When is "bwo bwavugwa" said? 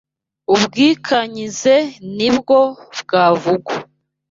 2.37-3.73